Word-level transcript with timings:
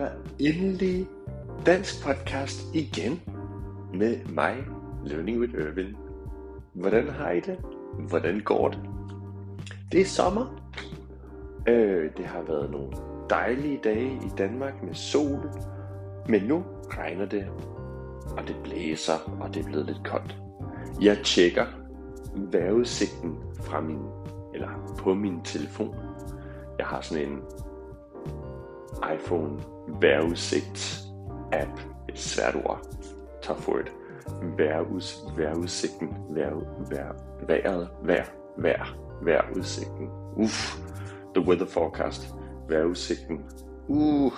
der 0.00 0.10
endelig 0.38 1.06
dansk 1.66 2.04
podcast 2.04 2.74
igen 2.74 3.20
med 3.94 4.16
mig, 4.26 4.56
Learning 5.04 5.40
with 5.40 5.54
Irvin. 5.54 5.96
Hvordan 6.72 7.08
har 7.08 7.30
I 7.30 7.40
det? 7.40 7.58
Hvordan 8.08 8.40
går 8.40 8.68
det? 8.68 8.78
Det 9.92 10.00
er 10.00 10.04
sommer. 10.04 10.70
Øh, 11.68 12.10
det 12.16 12.24
har 12.24 12.42
været 12.42 12.70
nogle 12.70 12.88
dejlige 13.30 13.80
dage 13.84 14.12
i 14.12 14.30
Danmark 14.38 14.82
med 14.82 14.94
sol, 14.94 15.50
men 16.28 16.42
nu 16.42 16.64
regner 16.88 17.26
det, 17.26 17.46
og 18.36 18.48
det 18.48 18.56
blæser, 18.64 19.38
og 19.40 19.54
det 19.54 19.60
er 19.60 19.68
blevet 19.68 19.86
lidt 19.86 20.04
koldt. 20.04 20.36
Jeg 21.02 21.18
tjekker 21.24 21.66
vejrudsigten 22.36 23.36
fra 23.60 23.80
min, 23.80 24.00
eller 24.54 24.94
på 24.98 25.14
min 25.14 25.42
telefon. 25.44 25.94
Jeg 26.78 26.86
har 26.86 27.00
sådan 27.00 27.28
en 27.28 27.38
iPhone 29.14 29.62
vejrudsigt 30.00 31.02
app. 31.52 31.80
Et 32.08 32.18
svært 32.18 32.54
ord. 32.64 32.86
Tough 33.42 33.68
word. 33.68 33.90
Vejruds, 34.56 35.24
vejrudsigten. 35.36 36.08
Vejr, 36.30 36.54
vejr, 36.90 37.14
vejret. 37.46 37.88
Vejr. 38.02 38.26
Vejr. 38.58 38.96
Vejrudsigten. 39.22 40.08
Uff. 40.36 40.78
The 41.34 41.46
weather 41.46 41.66
forecast. 41.66 42.34
Vejrudsigten. 42.68 43.40
Uh. 43.88 44.32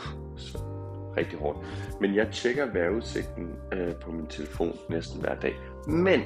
Rigtig 1.16 1.38
hårdt. 1.38 1.58
Men 2.00 2.14
jeg 2.14 2.28
tjekker 2.32 2.72
vejrudsigten 2.72 3.50
øh, 3.72 3.94
på 3.94 4.10
min 4.12 4.26
telefon 4.26 4.76
næsten 4.90 5.20
hver 5.20 5.34
dag. 5.34 5.54
Men 5.86 6.20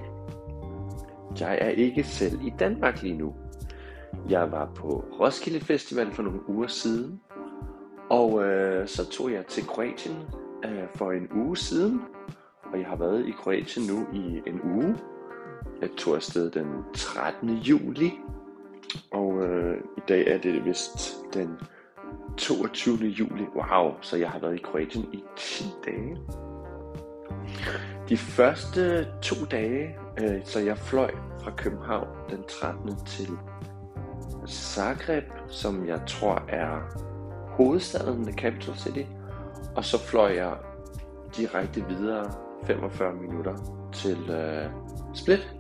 jeg 1.41 1.59
er 1.61 1.69
ikke 1.69 2.05
selv 2.05 2.41
i 2.43 2.53
Danmark 2.59 3.03
lige 3.03 3.19
nu. 3.19 3.35
Jeg 4.29 4.53
var 4.53 4.71
på 4.75 5.05
Roskilde 5.21 5.61
Festival 5.61 6.13
for 6.13 6.23
nogle 6.23 6.49
uger 6.49 6.67
siden, 6.67 7.21
og 8.11 8.45
øh, 8.45 8.89
så 8.89 9.11
tog 9.11 9.33
jeg 9.33 9.47
til 9.47 9.67
Kroatien 9.67 10.17
øh, 10.65 10.85
for 10.95 11.13
en 11.13 11.29
uge 11.35 11.57
siden, 11.57 12.01
og 12.73 12.79
jeg 12.79 12.87
har 12.87 12.97
været 12.97 13.27
i 13.27 13.31
Kroatien 13.31 13.87
nu 13.87 14.07
i 14.13 14.43
en 14.47 14.61
uge. 14.63 14.97
Jeg 15.81 15.91
tog 15.97 16.15
afsted 16.15 16.51
den 16.51 16.67
13. 16.95 17.51
juli, 17.51 18.13
og 19.11 19.45
øh, 19.45 19.77
i 19.97 20.01
dag 20.09 20.27
er 20.27 20.39
det 20.39 20.65
vist 20.65 21.17
den 21.35 21.59
22. 22.39 22.97
juli. 22.97 23.45
Wow, 23.55 23.95
så 24.01 24.17
jeg 24.17 24.31
har 24.31 24.39
været 24.39 24.55
i 24.55 24.63
Kroatien 24.63 25.05
i 25.13 25.25
10 25.37 25.65
dage. 25.85 26.17
De 28.09 28.17
første 28.17 29.09
to 29.23 29.45
dage, 29.51 29.97
øh, 30.21 30.41
så 30.45 30.61
jeg 30.61 30.79
fløj 30.79 31.11
fra 31.43 31.51
København 31.51 32.09
den 32.31 32.45
13. 32.49 32.97
til 33.07 33.29
Zagreb, 34.49 35.25
som 35.49 35.87
jeg 35.87 36.01
tror 36.07 36.43
er 36.49 37.06
hovedstaden, 37.57 38.23
the 38.23 38.33
capital 38.33 38.75
city. 38.77 39.05
Og 39.77 39.85
så 39.85 39.99
fløj 39.99 40.35
jeg 40.35 40.57
direkte 41.37 41.85
videre 41.89 42.33
45 42.65 43.15
minutter 43.15 43.55
til 43.93 44.31
øh, 44.31 44.71
Split. 45.15 45.57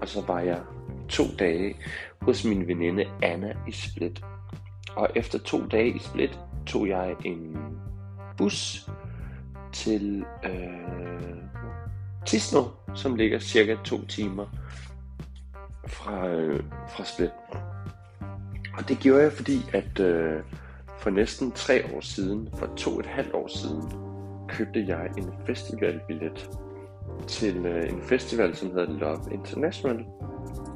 Og 0.00 0.08
så 0.08 0.22
var 0.26 0.40
jeg 0.40 0.60
to 1.08 1.24
dage 1.38 1.76
hos 2.20 2.44
min 2.44 2.66
veninde 2.66 3.06
Anna 3.22 3.56
i 3.68 3.72
Split. 3.72 4.24
Og 4.96 5.08
efter 5.14 5.38
to 5.38 5.66
dage 5.66 5.88
i 5.88 5.98
Split 5.98 6.38
tog 6.66 6.88
jeg 6.88 7.16
en 7.24 7.56
bus 8.36 8.88
til 9.72 10.24
øh, 10.44 11.36
Tisno, 12.26 12.62
som 12.94 13.14
ligger 13.14 13.38
cirka 13.38 13.76
to 13.84 14.04
timer 14.06 14.46
fra, 15.86 16.28
øh, 16.28 16.62
fra 16.88 17.04
Split. 17.04 17.30
Og 18.78 18.88
det 18.88 18.98
gjorde 18.98 19.22
jeg, 19.22 19.32
fordi 19.32 19.58
at 19.72 20.00
øh, 20.00 20.42
for 21.04 21.10
næsten 21.10 21.52
tre 21.52 21.84
år 21.94 22.00
siden, 22.00 22.48
for 22.54 22.66
to 22.76 22.90
og 22.90 23.00
et 23.00 23.06
halvt 23.06 23.34
år 23.34 23.48
siden, 23.48 23.82
købte 24.48 24.84
jeg 24.88 25.10
en 25.18 25.32
festivalbillet 25.46 26.50
til 27.26 27.66
øh, 27.66 27.92
en 27.92 28.02
festival, 28.02 28.56
som 28.56 28.68
hedder 28.68 28.98
Love 28.98 29.20
International, 29.32 30.04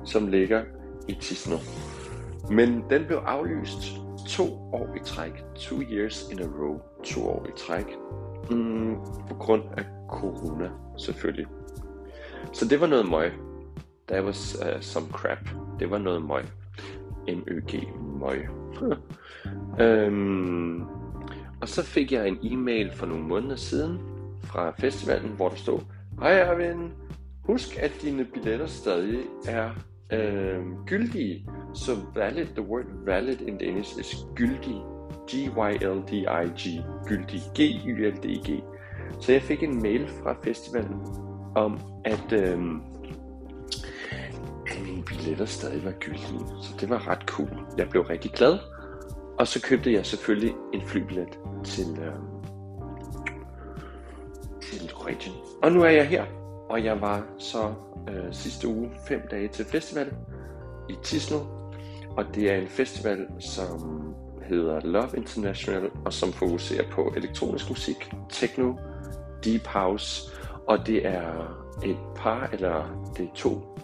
som 0.04 0.26
ligger 0.26 0.64
i 1.08 1.14
Tisno. 1.20 1.56
Men 2.50 2.84
den 2.90 3.04
blev 3.06 3.16
aflyst 3.16 3.96
to 4.28 4.44
år 4.72 4.94
i 4.96 5.04
træk. 5.04 5.32
Two 5.54 5.82
years 5.82 6.28
in 6.32 6.40
a 6.40 6.46
row. 6.46 6.80
To 7.04 7.28
år 7.28 7.46
i 7.46 7.52
træk. 7.56 7.86
Mm, 8.50 8.96
på 9.28 9.34
grund 9.34 9.62
af 9.76 9.84
corona, 10.08 10.70
selvfølgelig. 10.96 11.46
Så 12.52 12.68
det 12.68 12.80
var 12.80 12.86
noget 12.86 13.10
møg. 13.10 13.32
That 14.08 14.24
was 14.24 14.58
uh, 14.60 14.80
some 14.80 15.06
crap. 15.06 15.48
Det 15.80 15.90
var 15.90 15.98
noget 15.98 16.22
møg. 16.22 16.44
M-Ø-G, 17.28 17.88
møg. 18.20 18.48
øhm, 19.80 20.82
og 21.60 21.68
så 21.68 21.82
fik 21.82 22.12
jeg 22.12 22.28
en 22.28 22.38
e-mail 22.42 22.92
for 22.92 23.06
nogle 23.06 23.24
måneder 23.24 23.56
siden 23.56 23.98
fra 24.44 24.70
festivalen, 24.70 25.30
hvor 25.36 25.48
der 25.48 25.56
stod, 25.56 25.80
Hej 26.20 26.40
Arvin, 26.40 26.92
husk 27.44 27.78
at 27.78 27.92
dine 28.02 28.24
billetter 28.24 28.66
stadig 28.66 29.18
er 29.46 29.70
øh, 30.12 30.62
gyldige. 30.86 31.46
Så 31.74 31.90
valid, 32.14 32.46
the 32.46 32.62
word 32.62 32.84
valid 33.04 33.40
in 33.40 33.58
Danish 33.58 34.00
is 34.00 34.16
gyldig. 34.34 34.82
G-Y-L-D-I-G, 35.30 36.84
gyldig. 37.06 37.40
G-Y-L-D-I-G. 37.54 38.62
Så 39.20 39.32
jeg 39.32 39.42
fik 39.42 39.62
en 39.62 39.82
mail 39.82 40.08
fra 40.22 40.36
festivalen 40.44 41.00
om, 41.56 41.80
at, 42.04 42.32
øh, 42.32 42.58
at 44.66 44.80
mine 44.86 45.02
billetter 45.06 45.44
stadig 45.44 45.84
var 45.84 45.92
gyldige. 46.00 46.46
Så 46.62 46.74
det 46.80 46.90
var 46.90 47.08
ret 47.08 47.22
cool. 47.22 47.66
Jeg 47.78 47.88
blev 47.88 48.02
rigtig 48.02 48.30
glad. 48.30 48.58
Og 49.38 49.48
så 49.48 49.62
købte 49.62 49.92
jeg 49.92 50.06
selvfølgelig 50.06 50.54
en 50.72 50.82
flybillet 50.86 51.38
til, 51.64 51.98
øh, 52.00 52.12
til 54.62 54.90
Kroatien. 54.90 55.34
Og 55.62 55.72
nu 55.72 55.82
er 55.82 55.90
jeg 55.90 56.08
her, 56.08 56.24
og 56.70 56.84
jeg 56.84 57.00
var 57.00 57.26
så 57.38 57.74
øh, 58.08 58.32
sidste 58.32 58.68
uge 58.68 58.90
fem 59.08 59.20
dage 59.30 59.48
til 59.48 59.64
festival 59.64 60.12
i 60.88 60.94
Tisno. 61.02 61.38
Og 62.16 62.24
det 62.34 62.50
er 62.50 62.56
en 62.56 62.68
festival, 62.68 63.26
som 63.40 64.14
hedder 64.48 64.80
Love 64.80 65.10
International, 65.16 65.90
og 66.04 66.12
som 66.12 66.32
fokuserer 66.32 66.90
på 66.90 67.12
elektronisk 67.16 67.68
musik, 67.68 68.10
techno, 68.30 68.74
deep 69.44 69.66
house, 69.66 70.32
og 70.68 70.86
det 70.86 71.06
er 71.06 71.58
et 71.84 71.96
par, 72.16 72.48
eller 72.52 73.10
det 73.16 73.24
er 73.24 73.34
to 73.34 73.78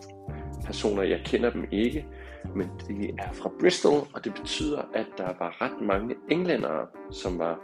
personer, 0.64 1.02
jeg 1.02 1.20
kender 1.24 1.50
dem 1.50 1.64
ikke, 1.72 2.06
men 2.54 2.70
det 2.88 3.14
er 3.18 3.32
fra 3.32 3.50
Bristol, 3.60 4.08
og 4.14 4.24
det 4.24 4.34
betyder, 4.34 4.82
at 4.94 5.06
der 5.18 5.34
var 5.38 5.62
ret 5.62 5.80
mange 5.80 6.14
englændere, 6.30 6.86
som 7.10 7.38
var 7.38 7.58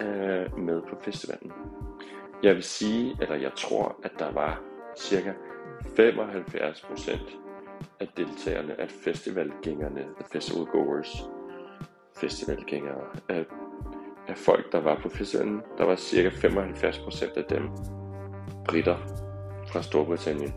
øh, 0.00 0.58
med 0.58 0.82
på 0.82 0.96
festivalen. 1.02 1.52
Jeg 2.42 2.54
vil 2.54 2.62
sige, 2.62 3.16
eller 3.20 3.36
jeg 3.36 3.52
tror, 3.56 3.96
at 4.04 4.12
der 4.18 4.32
var 4.32 4.60
cirka 4.98 5.32
75% 5.82 7.18
af 8.00 8.08
deltagerne, 8.16 8.80
af 8.80 8.90
festivalgængerne, 9.04 10.00
the 10.00 10.24
festival 10.32 10.66
goers, 10.66 11.24
festivalgængere, 12.16 13.04
af, 13.28 13.44
af 14.28 14.36
folk, 14.36 14.72
der 14.72 14.80
var 14.80 15.00
på 15.02 15.08
festivalen, 15.08 15.60
der 15.78 15.84
var 15.84 15.96
cirka 15.96 16.28
75% 16.28 17.38
af 17.38 17.44
dem 17.44 17.68
britter 18.64 18.96
fra 19.72 19.82
Storbritannien. 19.82 20.54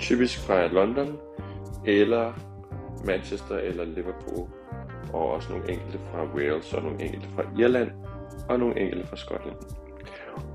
Typisk 0.00 0.46
fra 0.46 0.66
London, 0.66 1.18
eller 1.86 2.32
Manchester 3.04 3.56
eller 3.56 3.84
Liverpool, 3.84 4.48
og 5.12 5.30
også 5.32 5.52
nogle 5.52 5.72
enkelte 5.72 5.98
fra 5.98 6.24
Wales, 6.34 6.74
og 6.74 6.82
nogle 6.82 7.02
enkelte 7.02 7.28
fra 7.28 7.42
Irland, 7.58 7.90
og 8.48 8.58
nogle 8.58 8.80
enkelte 8.80 9.06
fra 9.06 9.16
Skotland. 9.16 9.56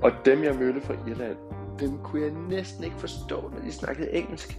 Og 0.02 0.12
dem 0.24 0.44
jeg 0.44 0.54
mødte 0.54 0.80
fra 0.80 0.94
Irland, 1.08 1.36
dem 1.80 1.98
kunne 1.98 2.22
jeg 2.22 2.30
næsten 2.48 2.84
ikke 2.84 2.96
forstå, 2.96 3.50
når 3.54 3.60
de 3.64 3.72
snakkede 3.72 4.12
engelsk. 4.12 4.58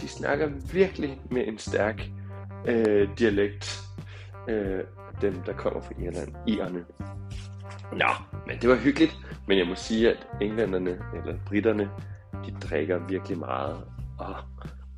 De 0.00 0.08
snakker 0.08 0.48
virkelig 0.72 1.20
med 1.30 1.46
en 1.46 1.58
stærk 1.58 2.02
øh, 2.66 3.08
dialekt, 3.18 3.80
øh, 4.48 4.80
dem 5.20 5.34
der 5.46 5.52
kommer 5.52 5.80
fra 5.80 5.94
Irland, 5.98 6.34
irerne. 6.46 6.84
Nå, 7.92 8.08
men 8.46 8.58
det 8.60 8.68
var 8.68 8.76
hyggeligt, 8.76 9.16
men 9.48 9.58
jeg 9.58 9.66
må 9.66 9.74
sige, 9.74 10.10
at 10.10 10.26
englænderne, 10.40 10.90
eller 10.90 11.38
britterne, 11.46 11.90
de 12.46 12.54
drikker 12.68 13.06
virkelig 13.08 13.38
meget, 13.38 13.76
og 14.18 14.34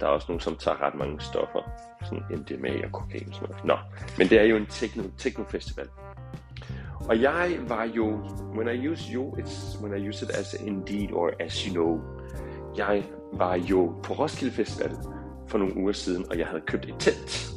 der 0.00 0.06
er 0.06 0.10
også 0.10 0.26
nogen, 0.28 0.40
som 0.40 0.56
tager 0.56 0.82
ret 0.82 0.94
mange 0.94 1.20
stoffer, 1.20 1.70
sådan 2.04 2.24
MDMA 2.30 2.84
og 2.84 2.92
kokain 2.92 3.28
og 3.28 3.34
sådan 3.34 3.48
noget. 3.48 3.64
Nå, 3.64 3.76
men 4.18 4.28
det 4.28 4.40
er 4.40 4.44
jo 4.44 4.56
en 4.56 4.66
techno, 4.66 5.02
techno-festival. 5.18 5.88
Og 7.08 7.22
jeg 7.22 7.58
var 7.68 7.84
jo, 7.84 8.06
when 8.56 8.68
I 8.68 8.88
use 8.88 9.12
you, 9.12 9.36
it's 9.36 9.82
when 9.82 10.02
I 10.02 10.08
use 10.08 10.24
it 10.24 10.30
as 10.30 10.54
indeed 10.54 11.12
or 11.12 11.32
as 11.40 11.54
you 11.54 11.72
know. 11.72 12.00
Jeg 12.76 13.04
var 13.32 13.54
jo 13.54 13.94
på 14.02 14.12
Roskilde 14.12 14.54
Festival 14.54 14.90
for 15.46 15.58
nogle 15.58 15.76
uger 15.76 15.92
siden, 15.92 16.30
og 16.30 16.38
jeg 16.38 16.46
havde 16.46 16.60
købt 16.66 16.84
et 16.84 16.94
telt. 16.98 17.50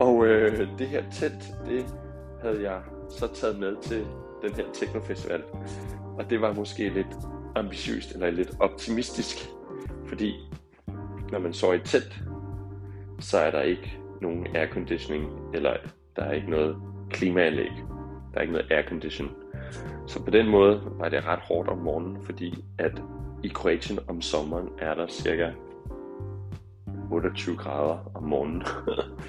Og 0.00 0.26
øh, 0.26 0.68
det 0.78 0.88
her 0.88 1.02
telt, 1.12 1.54
det 1.66 1.84
havde 2.42 2.62
jeg 2.62 2.80
så 3.10 3.28
taget 3.34 3.58
med 3.58 3.76
til 3.82 4.06
den 4.42 4.54
her 4.54 4.64
technofestival. 4.72 5.42
Og 6.18 6.30
det 6.30 6.40
var 6.40 6.52
måske 6.52 6.88
lidt 6.88 7.06
ambitiøst 7.56 8.12
eller 8.12 8.30
lidt 8.30 8.50
optimistisk, 8.60 9.50
fordi 10.06 10.49
når 11.32 11.38
man 11.38 11.52
så 11.52 11.72
i 11.72 11.78
telt, 11.78 12.22
så 13.18 13.38
er 13.38 13.50
der 13.50 13.62
ikke 13.62 13.98
nogen 14.20 14.46
airconditioning, 14.56 15.54
eller 15.54 15.76
der 16.16 16.22
er 16.22 16.32
ikke 16.32 16.50
noget 16.50 16.76
klimaanlæg. 17.10 17.70
Der 18.32 18.38
er 18.38 18.40
ikke 18.40 18.52
noget 18.52 18.72
aircondition. 18.72 19.30
Så 20.06 20.24
på 20.24 20.30
den 20.30 20.48
måde 20.48 20.82
var 20.84 21.08
det 21.08 21.26
ret 21.26 21.38
hårdt 21.38 21.68
om 21.68 21.78
morgenen, 21.78 22.22
fordi 22.22 22.64
at 22.78 23.02
i 23.42 23.48
Kroatien 23.48 23.98
om 24.08 24.22
sommeren 24.22 24.68
er 24.78 24.94
der 24.94 25.06
cirka 25.06 25.50
28 27.10 27.56
grader 27.56 28.10
om 28.14 28.22
morgenen. 28.22 28.62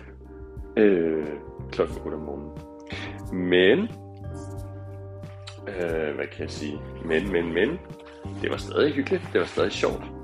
øh, 0.84 1.28
klokken 1.72 1.98
8 2.06 2.16
om 2.16 2.22
morgenen. 2.22 2.52
Men, 3.34 3.80
øh, 5.68 6.16
hvad 6.16 6.28
kan 6.28 6.42
jeg 6.42 6.50
sige? 6.50 6.82
Men, 7.06 7.32
men, 7.32 7.54
men, 7.54 7.80
det 8.42 8.52
var 8.52 8.58
stadig 8.58 8.94
hyggeligt, 8.94 9.30
det 9.34 9.40
var 9.40 9.48
stadig 9.48 9.72
sjovt. 9.72 10.21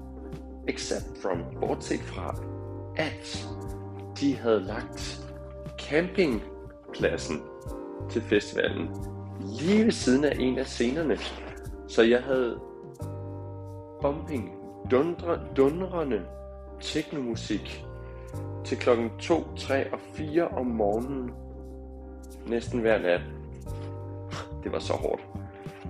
Except 0.68 1.22
from, 1.22 1.44
bortset 1.60 2.00
fra, 2.00 2.36
at 2.96 3.48
de 4.20 4.36
havde 4.36 4.60
lagt 4.60 5.28
campingpladsen 5.80 7.42
til 8.10 8.22
festivalen 8.22 8.90
lige 9.60 9.86
ved 9.86 9.92
siden 9.92 10.24
af 10.24 10.36
en 10.40 10.58
af 10.58 10.66
scenerne. 10.66 11.18
Så 11.88 12.04
jeg 12.04 12.24
havde 12.24 12.60
bumping, 14.02 14.52
dundre, 14.92 15.40
dundrende 15.58 16.22
teknomusik 16.82 17.86
til 18.66 18.78
klokken 18.78 19.12
2, 19.20 19.56
3 19.56 19.94
og 19.94 20.00
4 20.14 20.48
om 20.48 20.66
morgenen 20.66 21.32
næsten 22.48 22.80
hver 22.80 23.00
nat. 23.00 23.22
Det 24.64 24.72
var 24.72 24.80
så 24.80 24.94
hårdt. 24.94 25.22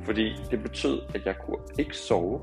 Fordi 0.04 0.34
det 0.52 0.64
betød, 0.64 1.02
at 1.16 1.26
jeg 1.26 1.36
kunne 1.46 1.62
ikke 1.80 1.98
sove, 1.98 2.42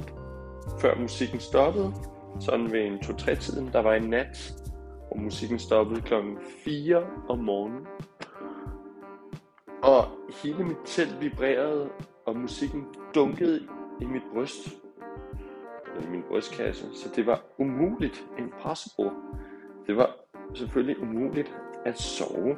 før 0.80 0.94
musikken 0.94 1.40
stoppede. 1.40 1.92
Sådan 2.40 2.72
ved 2.72 2.80
en 2.80 2.94
2-3 2.94 3.34
tiden. 3.34 3.70
Der 3.72 3.82
var 3.82 3.94
en 3.94 4.10
nat, 4.10 4.54
hvor 5.08 5.16
musikken 5.16 5.58
stoppede 5.58 6.00
klokken 6.00 6.38
4 6.64 7.06
om 7.28 7.38
morgenen. 7.38 7.86
Og 9.82 10.04
hele 10.42 10.64
mit 10.64 10.76
telt 10.84 11.20
vibrerede, 11.20 11.88
og 12.26 12.36
musikken 12.36 12.84
dunkede 13.14 13.60
i 14.00 14.04
mit 14.04 14.22
bryst. 14.34 14.68
I 16.02 16.06
min 16.10 16.22
brystkasse. 16.28 16.84
Så 16.94 17.08
det 17.16 17.26
var 17.26 17.42
umuligt. 17.58 18.24
Impossible. 18.38 19.10
Det 19.86 19.96
var 19.96 20.10
selvfølgelig 20.54 21.02
umuligt 21.02 21.56
at 21.84 21.98
sove. 21.98 22.56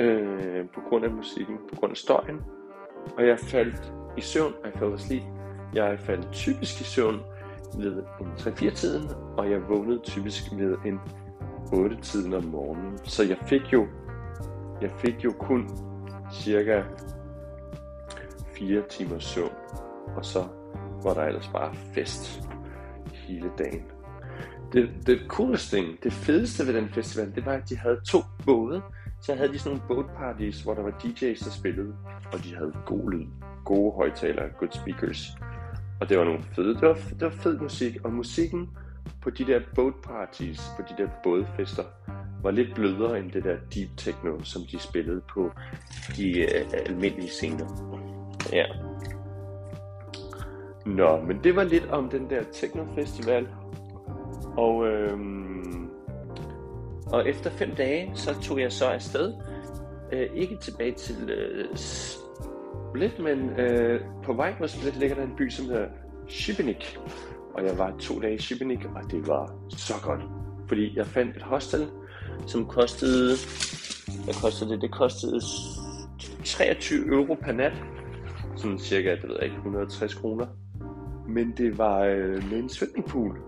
Øh, 0.00 0.68
på 0.74 0.80
grund 0.88 1.04
af 1.04 1.10
musikken. 1.10 1.56
På 1.68 1.76
grund 1.76 1.90
af 1.90 1.96
støjen. 1.96 2.40
Og 3.16 3.26
jeg 3.26 3.38
faldt 3.38 3.92
i 4.16 4.20
søvn. 4.20 4.52
jeg 4.64 4.72
faldt 4.72 4.94
asleep. 4.94 5.22
Jeg 5.74 5.98
faldt 5.98 6.32
typisk 6.32 6.80
i 6.80 6.84
søvn 6.84 7.20
ved 7.78 8.02
en 8.20 8.26
3-4 8.38 8.74
tiden, 8.74 9.08
og 9.36 9.50
jeg 9.50 9.68
vågnede 9.68 10.00
typisk 10.04 10.42
ved 10.52 10.76
en 10.86 11.00
8 11.72 11.96
tiden 12.02 12.34
om 12.34 12.44
morgenen. 12.44 12.98
Så 13.04 13.22
jeg 13.22 13.36
fik 13.46 13.72
jo, 13.72 13.86
jeg 14.80 14.90
fik 14.98 15.24
jo 15.24 15.32
kun 15.38 15.70
cirka 16.32 16.82
4 18.58 18.82
timer 18.90 19.18
søvn, 19.18 19.52
og 20.16 20.24
så 20.24 20.44
var 21.02 21.14
der 21.14 21.22
ellers 21.22 21.48
bare 21.48 21.74
fest 21.94 22.42
hele 23.12 23.50
dagen. 23.58 23.82
Det, 24.72 24.90
det 25.06 25.20
cooleste 25.28 25.76
thing, 25.76 26.02
det 26.02 26.12
fedeste 26.12 26.66
ved 26.66 26.74
den 26.74 26.88
festival, 26.88 27.34
det 27.34 27.46
var, 27.46 27.52
at 27.52 27.68
de 27.68 27.76
havde 27.76 28.00
to 28.06 28.18
både. 28.46 28.82
Så 29.20 29.34
havde 29.34 29.52
de 29.52 29.58
sådan 29.58 29.80
nogle 29.88 30.02
boat 30.02 30.16
parties, 30.16 30.62
hvor 30.62 30.74
der 30.74 30.82
var 30.82 30.90
DJ's, 30.90 31.44
der 31.44 31.50
spillede, 31.50 31.94
og 32.32 32.44
de 32.44 32.56
havde 32.56 32.72
god 32.86 33.10
lyd, 33.10 33.26
gode 33.64 33.92
højtalere, 33.92 34.48
good 34.58 34.72
speakers. 34.72 35.36
Og 36.04 36.10
det 36.10 36.18
var 36.18 36.24
nogle 36.24 36.42
fede, 36.52 36.74
det 36.74 36.82
var, 36.82 36.94
det 36.94 37.20
var 37.20 37.30
fed 37.30 37.58
musik, 37.58 37.96
og 38.04 38.12
musikken 38.12 38.70
på 39.22 39.30
de 39.30 39.46
der 39.46 39.60
boat 39.74 39.94
parties, 40.02 40.60
på 40.76 40.82
de 40.90 41.02
der 41.02 41.08
bådfester, 41.22 41.82
var 42.42 42.50
lidt 42.50 42.74
blødere 42.74 43.18
end 43.18 43.32
det 43.32 43.44
der 43.44 43.56
deep 43.74 43.88
techno, 43.96 44.42
som 44.42 44.62
de 44.72 44.78
spillede 44.78 45.20
på 45.34 45.50
de 46.16 46.40
øh, 46.40 46.64
almindelige 46.86 47.28
scener. 47.28 47.66
Ja. 48.52 48.64
Nå, 50.86 51.20
men 51.20 51.44
det 51.44 51.56
var 51.56 51.64
lidt 51.64 51.86
om 51.86 52.10
den 52.10 52.30
der 52.30 52.42
techno-festival. 52.52 53.48
Og, 54.56 54.86
øhm, 54.86 55.88
og 57.06 57.28
efter 57.28 57.50
fem 57.50 57.74
dage, 57.74 58.10
så 58.14 58.40
tog 58.40 58.60
jeg 58.60 58.72
så 58.72 58.86
afsted. 58.86 59.34
Øh, 60.12 60.26
ikke 60.34 60.56
tilbage 60.56 60.92
til 60.92 61.30
øh, 61.30 61.76
Split, 62.94 63.18
men 63.18 63.60
øh, 63.60 64.00
på 64.24 64.32
vej 64.32 64.54
mod 64.60 64.68
Split 64.68 64.96
ligger 64.96 65.16
der 65.16 65.22
en 65.22 65.36
by, 65.36 65.50
som 65.50 65.66
hedder 65.66 65.86
Šibenik. 66.28 66.98
Og 67.54 67.64
jeg 67.64 67.78
var 67.78 67.96
to 67.98 68.20
dage 68.20 68.34
i 68.34 68.38
Šibenik, 68.38 68.84
og 68.84 69.10
det 69.10 69.28
var 69.28 69.52
så 69.68 69.94
godt. 70.02 70.20
Fordi 70.68 70.96
jeg 70.96 71.06
fandt 71.06 71.36
et 71.36 71.42
hostel, 71.42 71.86
som 72.46 72.66
kostede... 72.66 73.34
Hvad 74.24 74.34
kostede 74.42 74.70
det? 74.70 74.82
Det 74.82 74.92
kostede 74.92 75.40
23 76.44 77.06
euro 77.06 77.34
per 77.34 77.52
nat. 77.52 77.72
Sådan 78.56 78.78
cirka, 78.78 79.10
det 79.10 79.28
ved 79.28 79.36
jeg 79.36 79.44
ikke, 79.44 79.56
160 79.56 80.14
kroner. 80.14 80.46
Men 81.28 81.52
det 81.56 81.78
var 81.78 82.00
øh, 82.00 82.50
med 82.50 82.58
en 82.58 82.68
swimmingpool. 82.68 83.38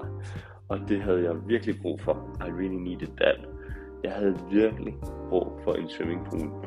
og 0.70 0.78
det 0.88 1.02
havde 1.02 1.22
jeg 1.22 1.34
virkelig 1.46 1.74
brug 1.82 2.00
for. 2.00 2.38
I 2.46 2.50
really 2.50 2.76
needed 2.76 3.08
that. 3.16 3.36
Jeg 4.04 4.12
havde 4.12 4.38
virkelig 4.52 4.94
brug 5.28 5.60
for 5.64 5.74
en 5.74 5.88
swimmingpool. 5.88 6.64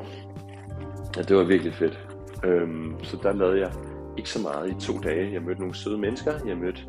Ja, 1.16 1.22
det 1.22 1.36
var 1.36 1.44
virkelig 1.44 1.74
fedt. 1.74 2.13
Øhm, 2.44 2.96
så 3.02 3.18
der 3.22 3.32
lavede 3.32 3.60
jeg 3.60 3.72
ikke 4.16 4.30
så 4.30 4.42
meget 4.42 4.70
i 4.70 4.86
to 4.86 4.98
dage. 4.98 5.32
Jeg 5.32 5.42
mødte 5.42 5.60
nogle 5.60 5.74
søde 5.74 5.98
mennesker. 5.98 6.32
Jeg 6.46 6.56
mødte 6.56 6.80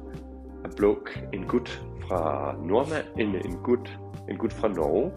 en 0.66 0.72
blok, 0.78 1.20
en 1.34 1.44
gut 1.48 1.84
fra 2.08 2.56
Nordmand, 2.64 3.06
en, 3.20 3.36
en 3.36 3.58
gut, 3.64 4.00
en 4.30 4.38
gut 4.38 4.54
fra 4.54 4.68
Norge, 4.68 5.12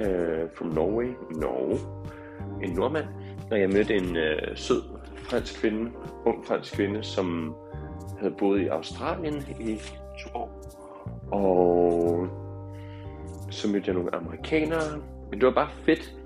øh, 0.00 0.50
from 0.54 0.68
Norway, 0.68 1.14
Norge, 1.30 1.78
en 2.62 2.70
nordmand, 2.70 3.06
og 3.50 3.60
jeg 3.60 3.70
mødte 3.70 3.94
en 3.94 4.16
øh, 4.16 4.56
sød 4.56 4.82
fransk 5.16 5.60
kvinde, 5.60 5.90
ung 6.26 6.46
fransk 6.46 6.74
kvinde, 6.74 7.02
som 7.02 7.54
havde 8.18 8.34
boet 8.38 8.60
i 8.60 8.66
Australien 8.66 9.34
i 9.60 9.80
to 10.18 10.28
år, 10.34 10.50
og 11.30 12.28
så 13.50 13.68
mødte 13.68 13.86
jeg 13.86 13.94
nogle 13.94 14.14
amerikanere, 14.14 15.02
men 15.30 15.40
det 15.40 15.46
var 15.46 15.54
bare 15.54 15.70
fedt, 15.84 16.16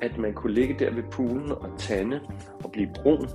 at 0.00 0.18
man 0.18 0.34
kunne 0.34 0.52
ligge 0.52 0.76
der 0.78 0.90
ved 0.90 1.02
poolen 1.02 1.52
og 1.52 1.70
tande 1.78 2.20
og 2.64 2.72
blive 2.72 2.88
brun, 2.94 3.28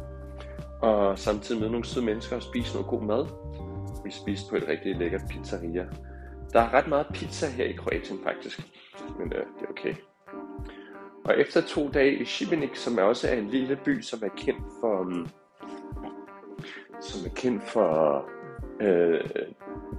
og 0.82 1.20
samtidig 1.20 1.62
med 1.62 1.70
nogle 1.70 1.86
søde 1.86 2.06
mennesker 2.06 2.36
og 2.36 2.42
spise 2.42 2.74
noget 2.74 2.88
god 2.88 3.02
mad. 3.02 3.26
Vi 4.06 4.12
spiste 4.12 4.50
på 4.50 4.56
et 4.56 4.68
rigtig 4.68 4.96
lækkert 4.96 5.22
pizzeria. 5.30 5.86
Der 6.54 6.60
er 6.60 6.74
ret 6.74 6.88
meget 6.88 7.08
pizza 7.14 7.48
her 7.48 7.66
i 7.66 7.72
Kroatien 7.72 8.20
faktisk, 8.24 8.62
men 9.20 9.34
øh, 9.34 9.40
det 9.40 9.66
er 9.66 9.70
okay. 9.70 9.96
Og 11.26 11.40
efter 11.40 11.62
to 11.62 11.90
dage 11.90 12.16
i 12.16 12.26
Šibenik, 12.26 12.76
som 12.76 12.98
er 12.98 13.02
også 13.02 13.30
er 13.30 13.34
en 13.34 13.48
lille 13.48 13.80
by, 13.86 14.02
som 14.02 14.20
er 14.24 14.30
kendt 14.38 14.64
for, 14.82 15.00
um, 15.00 15.28
som 17.02 17.26
er 17.26 17.34
kendt 17.36 17.64
for 17.64 18.26
øh, 18.82 19.30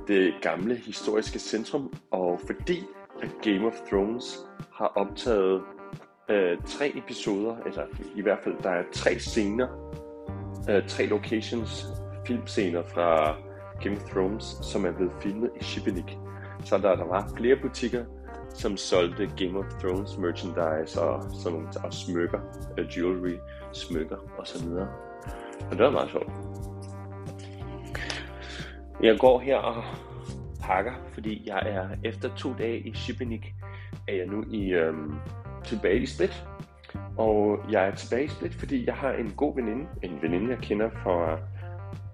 det 0.08 0.34
gamle 0.42 0.74
historiske 0.74 1.38
centrum, 1.38 1.94
og 2.10 2.40
fordi 2.46 2.82
at 3.22 3.30
Game 3.42 3.66
of 3.66 3.72
Thrones 3.90 4.38
har 4.72 4.86
optaget 4.86 5.62
øh, 6.28 6.58
tre 6.66 6.92
episoder, 6.96 7.56
eller 7.66 7.82
i 8.16 8.22
hvert 8.22 8.38
fald 8.44 8.54
der 8.62 8.70
er 8.70 8.82
tre 8.92 9.18
scener, 9.18 9.68
øh, 10.70 10.88
tre 10.88 11.06
locations, 11.06 11.86
filmscener 12.26 12.82
fra 12.82 13.36
Game 13.82 13.96
of 13.96 14.02
Thrones, 14.10 14.44
som 14.62 14.86
er 14.86 14.92
blevet 14.92 15.12
filmet 15.20 15.50
i 15.60 15.64
Šibenik. 15.64 16.18
Så 16.64 16.78
der, 16.78 16.96
der 16.96 17.04
var 17.04 17.32
flere 17.36 17.56
butikker, 17.56 18.04
som 18.54 18.76
solgte 18.76 19.30
Game 19.36 19.58
of 19.58 19.64
Thrones 19.80 20.18
merchandise 20.18 21.00
og 21.00 21.22
sådan 21.32 21.58
nogle 21.58 21.68
og 21.84 21.92
smykker, 21.92 22.40
uh, 22.78 22.98
jewelry, 22.98 23.38
smykker 23.72 24.16
og 24.38 24.46
så 24.46 24.64
videre. 24.64 24.88
Og 25.70 25.70
det 25.70 25.84
var 25.84 25.90
meget 25.90 26.10
sjovt. 26.10 26.30
Jeg 29.02 29.18
går 29.18 29.38
her 29.38 29.56
og 29.56 29.84
pakker, 30.62 30.92
fordi 31.14 31.42
jeg 31.46 31.62
er 31.66 31.88
efter 32.04 32.34
to 32.36 32.54
dage 32.58 32.78
i 32.78 32.94
Šibenik, 32.94 33.54
er 34.08 34.14
jeg 34.14 34.26
nu 34.26 34.44
i, 34.50 34.72
øhm, 34.72 35.14
tilbage 35.64 36.00
i 36.00 36.06
Split. 36.06 36.44
Og 37.16 37.59
jeg 37.71 37.87
er 37.88 37.94
tilbage 37.94 38.25
i 38.25 38.28
Split, 38.28 38.54
fordi 38.54 38.87
jeg 38.87 38.94
har 38.94 39.12
en 39.12 39.33
god 39.37 39.54
veninde, 39.54 39.87
en 40.02 40.18
veninde 40.23 40.50
jeg 40.50 40.59
kender 40.59 40.90
fra, 40.90 41.38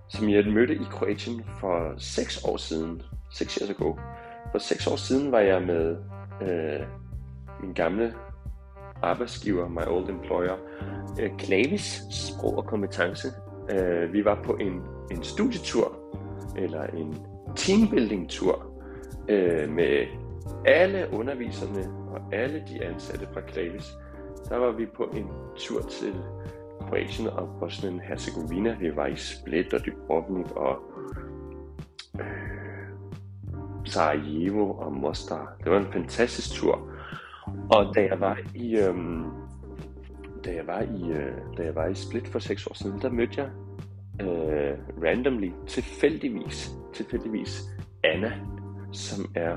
som 0.08 0.28
jeg 0.28 0.46
mødte 0.46 0.74
i 0.74 0.84
Kroatien 0.90 1.44
for 1.60 1.94
6 1.98 2.44
år 2.44 2.56
siden. 2.56 3.02
6 3.32 3.54
years 3.54 3.70
ago. 3.70 3.94
For 4.52 4.58
6 4.58 4.86
år 4.86 4.96
siden 4.96 5.32
var 5.32 5.40
jeg 5.40 5.62
med 5.62 5.96
øh, 6.42 6.86
min 7.62 7.72
gamle 7.74 8.14
arbejdsgiver, 9.02 9.68
my 9.68 9.86
old 9.86 10.08
employer, 10.08 10.56
øh, 11.20 11.30
Klavis 11.38 12.02
Sprog 12.10 12.56
og 12.56 12.66
Kompetence. 12.66 13.28
Øh, 13.70 14.12
vi 14.12 14.24
var 14.24 14.42
på 14.44 14.52
en, 14.52 14.82
en 15.10 15.22
studietur, 15.22 15.96
eller 16.56 16.82
en 16.82 17.16
teambuilding-tur, 17.56 18.66
øh, 19.28 19.70
med 19.70 20.06
alle 20.66 21.06
underviserne 21.12 21.99
og 22.12 22.34
alle 22.34 22.64
de 22.68 22.84
ansatte 22.84 23.28
fra 23.32 23.40
Klavis, 23.40 23.92
Der 24.48 24.56
var 24.56 24.72
vi 24.72 24.86
på 24.86 25.04
en 25.04 25.26
tur 25.56 25.82
til 25.82 26.14
Kroatien 26.80 27.28
og 27.28 27.48
Bosnien-Herzegovina. 27.60 28.78
Vi 28.78 28.96
var 28.96 29.06
i 29.06 29.16
Split 29.16 29.74
og 29.74 29.80
Dubrovnik 29.86 30.52
og 30.56 30.78
øh, 32.20 32.26
Sarajevo 33.84 34.70
og 34.70 34.92
Mostar. 34.92 35.56
Det 35.64 35.72
var 35.72 35.78
en 35.78 35.92
fantastisk 35.92 36.60
tur. 36.60 36.88
Og 37.70 37.94
da 37.94 38.00
jeg 38.00 38.20
var 38.20 38.38
i, 38.54 38.76
øh, 38.76 38.94
da 40.44 40.54
jeg 40.54 40.66
var 40.66 40.80
i, 40.80 41.10
øh, 41.10 41.32
da 41.56 41.64
jeg 41.64 41.74
var 41.74 41.86
i 41.86 41.94
Split 41.94 42.28
for 42.28 42.38
seks 42.38 42.66
år 42.66 42.74
siden, 42.74 43.02
der 43.02 43.10
mødte 43.10 43.40
jeg 43.40 43.50
øh, 44.20 44.78
randomly, 45.02 45.50
tilfældigvis, 45.66 46.70
tilfældigvis 46.94 47.62
Anna, 48.04 48.32
som 48.92 49.30
er 49.34 49.56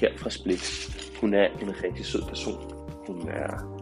her 0.00 0.10
fra 0.16 0.30
Split. 0.30 0.88
Hun 1.20 1.34
er 1.34 1.46
en 1.62 1.74
rigtig 1.84 2.06
sød 2.06 2.22
person. 2.28 2.72
Hun 3.06 3.28
er, 3.28 3.76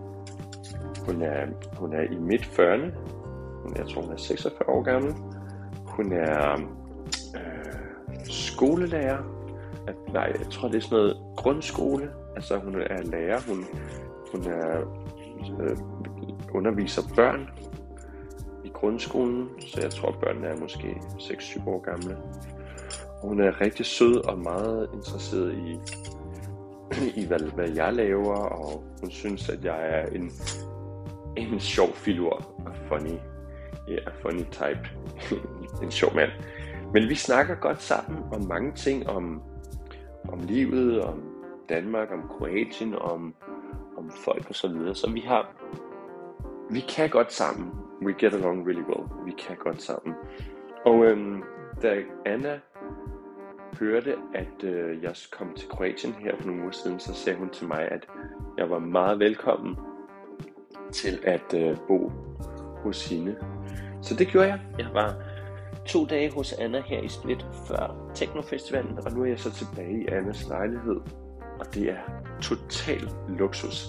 hun 1.06 1.22
er, 1.22 1.46
hun 1.76 1.92
er 1.92 2.02
i 2.02 2.16
midt 2.16 2.42
40'erne. 2.42 2.98
Hun, 3.62 3.76
jeg 3.76 3.88
tror, 3.88 4.02
hun 4.02 4.12
er 4.12 4.16
46 4.16 4.68
år 4.68 4.82
gammel. 4.82 5.14
Hun 5.86 6.12
er 6.12 6.60
øh, 7.34 8.20
skolelærer. 8.24 9.18
At, 9.86 9.94
nej, 10.12 10.32
jeg 10.38 10.50
tror, 10.50 10.68
det 10.68 10.76
er 10.76 10.80
sådan 10.80 10.98
noget 10.98 11.16
grundskole. 11.36 12.10
Altså, 12.36 12.58
hun 12.58 12.74
er 12.74 13.02
lærer. 13.02 13.40
Hun, 13.48 13.64
hun 14.32 14.52
er, 14.52 14.78
øh, 15.60 15.76
underviser 16.54 17.02
børn 17.16 17.48
i 18.64 18.68
grundskolen, 18.68 19.48
så 19.60 19.80
jeg 19.80 19.90
tror, 19.90 20.16
børnene 20.22 20.46
er 20.46 20.56
måske 20.56 21.00
6-7 21.18 21.68
år 21.68 21.80
gamle. 21.80 22.16
Hun 23.24 23.40
er 23.40 23.60
rigtig 23.60 23.86
sød 23.86 24.16
og 24.28 24.38
meget 24.38 24.88
interesseret 24.94 25.54
i, 25.54 25.78
i 27.20 27.26
hvad, 27.26 27.54
hvad 27.54 27.68
jeg 27.68 27.92
laver, 27.92 28.36
og 28.36 28.84
hun 29.00 29.10
synes, 29.10 29.48
at 29.48 29.64
jeg 29.64 29.88
er 29.88 30.06
en, 30.06 30.30
en 31.36 31.60
sjov 31.60 31.88
filur, 31.88 32.54
funny, 32.88 33.18
yeah, 33.88 34.06
funny 34.22 34.44
type, 34.50 34.88
en 35.82 35.90
sjov 35.90 36.14
mand. 36.14 36.30
Men 36.92 37.08
vi 37.08 37.14
snakker 37.14 37.54
godt 37.54 37.82
sammen 37.82 38.18
om 38.32 38.44
mange 38.48 38.72
ting, 38.72 39.08
om, 39.08 39.42
om 40.28 40.40
livet, 40.40 41.02
om 41.02 41.22
Danmark, 41.68 42.08
om 42.12 42.28
Kroatien, 42.28 42.94
om, 42.94 43.34
om 43.98 44.10
folk 44.24 44.48
og 44.48 44.54
så 44.54 44.68
videre. 44.68 44.94
Så 44.94 45.10
vi 45.10 45.20
har, 45.20 45.54
vi 46.70 46.80
kan 46.80 47.10
godt 47.10 47.32
sammen. 47.32 47.70
We 48.02 48.14
get 48.18 48.34
along 48.34 48.68
really 48.68 48.82
well. 48.82 49.26
Vi 49.26 49.32
kan 49.38 49.56
godt 49.56 49.82
sammen. 49.82 50.14
Og 50.84 51.04
øhm, 51.04 51.42
da 51.82 52.02
Anna 52.26 52.60
hørte, 53.80 54.16
at 54.34 54.64
øh, 54.64 55.02
jeg 55.02 55.14
kom 55.32 55.54
til 55.56 55.68
Kroatien 55.68 56.12
her 56.12 56.36
for 56.36 56.46
nogle 56.46 56.62
uger 56.62 56.72
siden, 56.72 57.00
så 57.00 57.14
sagde 57.14 57.38
hun 57.38 57.50
til 57.50 57.66
mig, 57.66 57.88
at 57.90 58.06
jeg 58.58 58.70
var 58.70 58.78
meget 58.78 59.18
velkommen 59.18 59.76
til 60.92 61.18
at 61.22 61.54
øh, 61.54 61.76
bo 61.88 62.12
hos 62.76 63.08
hende. 63.08 63.36
Så 64.02 64.14
det 64.14 64.28
gjorde 64.28 64.48
jeg. 64.48 64.60
Jeg 64.78 64.88
var 64.92 65.14
to 65.86 66.04
dage 66.04 66.32
hos 66.32 66.52
Anna 66.52 66.80
her 66.80 67.02
i 67.02 67.08
Split 67.08 67.46
før 67.68 68.10
Teknofestivalen, 68.14 68.98
og 69.06 69.12
nu 69.12 69.22
er 69.22 69.26
jeg 69.26 69.38
så 69.38 69.52
tilbage 69.52 70.02
i 70.02 70.06
Annas 70.08 70.48
lejlighed, 70.48 71.00
og 71.60 71.74
det 71.74 71.90
er 71.90 71.98
total 72.42 73.08
luksus. 73.28 73.86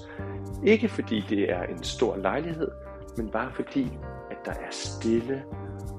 Ikke 0.64 0.90
fordi 0.90 1.26
det 1.30 1.52
er 1.52 1.64
en 1.64 1.84
stor 1.84 2.18
lejlighed, 2.18 2.72
men 3.18 3.30
bare 3.30 3.52
fordi, 3.52 3.92
at 4.32 4.38
der 4.46 4.52
er 4.52 4.72
stille, 4.72 5.44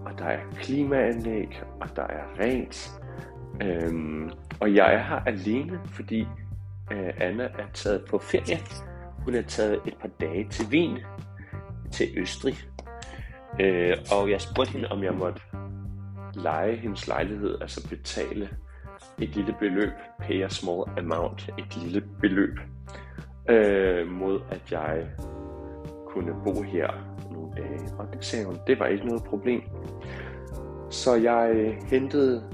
og 0.06 0.18
der 0.18 0.24
er 0.24 0.40
klimaanlæg, 0.54 1.62
og 1.80 1.88
der 1.96 2.06
er 2.06 2.40
rent. 2.40 3.00
Øhm, 3.62 4.30
og 4.60 4.74
jeg 4.74 4.94
er 4.94 5.02
her 5.02 5.20
alene, 5.26 5.80
fordi 5.86 6.20
øh, 6.92 7.12
Anna 7.20 7.44
er 7.44 7.66
taget 7.74 8.04
på 8.10 8.18
ferie. 8.18 8.58
Hun 9.24 9.34
er 9.34 9.42
taget 9.42 9.80
et 9.86 9.94
par 10.00 10.10
dage 10.20 10.48
til 10.50 10.66
Wien, 10.66 10.98
til 11.92 12.06
Østrig. 12.16 12.56
Øh, 13.60 13.96
og 14.12 14.30
jeg 14.30 14.40
spurgte 14.40 14.72
hende, 14.72 14.88
om 14.88 15.02
jeg 15.02 15.14
måtte 15.14 15.40
lege 16.34 16.76
hendes 16.76 17.08
lejlighed, 17.08 17.58
altså 17.60 17.88
betale 17.88 18.48
et 19.18 19.36
lille 19.36 19.54
beløb, 19.60 19.92
pay 20.18 20.44
a 20.44 20.48
small 20.48 20.84
amount, 20.98 21.50
et 21.58 21.76
lille 21.76 22.02
beløb, 22.20 22.58
øh, 23.48 24.08
mod 24.08 24.40
at 24.50 24.72
jeg 24.72 25.06
kunne 26.06 26.34
bo 26.44 26.62
her 26.62 26.88
nogle 27.32 27.52
dage. 27.56 27.80
Og 27.98 28.06
det 28.12 28.24
sagde 28.24 28.44
hun, 28.46 28.58
det 28.66 28.78
var 28.78 28.86
ikke 28.86 29.06
noget 29.06 29.24
problem. 29.24 29.62
Så 30.90 31.14
jeg 31.14 31.78
hentede 31.86 32.44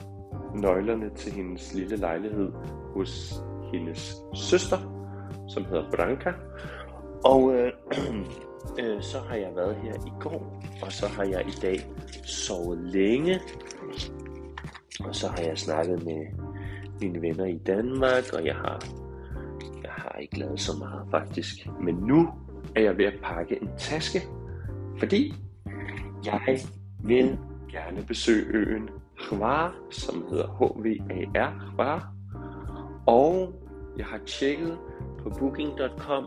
nøglerne 0.54 1.10
til 1.10 1.32
hendes 1.32 1.74
lille 1.74 1.96
lejlighed 1.96 2.52
hos 2.94 3.34
hendes 3.72 4.16
søster, 4.34 4.78
som 5.48 5.64
hedder 5.64 5.90
Branka. 5.96 6.32
Og 7.24 7.54
øh, 7.54 7.72
øh, 8.80 9.02
så 9.02 9.18
har 9.28 9.36
jeg 9.36 9.52
været 9.56 9.76
her 9.76 9.94
i 9.94 10.12
går, 10.20 10.62
og 10.82 10.92
så 10.92 11.06
har 11.06 11.24
jeg 11.24 11.48
i 11.48 11.58
dag 11.62 11.80
sovet 12.24 12.78
længe. 12.78 13.40
Og 15.00 15.14
så 15.14 15.28
har 15.28 15.42
jeg 15.42 15.58
snakket 15.58 16.04
med 16.04 16.26
mine 17.00 17.22
venner 17.22 17.44
i 17.44 17.58
Danmark, 17.58 18.24
og 18.32 18.46
jeg 18.46 18.54
har, 18.54 18.84
jeg 19.82 19.90
har 19.90 20.18
ikke 20.20 20.38
lavet 20.38 20.60
så 20.60 20.72
meget 20.78 21.06
faktisk. 21.10 21.68
Men 21.80 21.94
nu 21.94 22.28
er 22.76 22.82
jeg 22.82 22.98
ved 22.98 23.04
at 23.04 23.14
pakke 23.22 23.62
en 23.62 23.70
taske, 23.78 24.22
fordi 24.98 25.34
jeg 26.24 26.58
vil 27.04 27.38
gerne 27.72 28.04
besøge 28.06 28.46
øen 28.46 28.88
Hvar, 29.36 29.74
som 29.90 30.24
hedder 30.30 30.46
HVAR, 30.46 31.72
Hvar. 31.74 32.12
Og 33.06 33.54
jeg 33.96 34.06
har 34.06 34.18
tjekket 34.26 34.78
på 35.22 35.30
booking.com 35.38 36.24